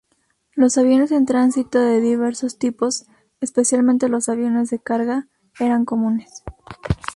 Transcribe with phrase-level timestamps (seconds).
[0.55, 3.05] Los aviones en tránsito de diversos tipos,
[3.39, 5.27] especialmente los aviones de carga,
[5.59, 6.41] eran comunes.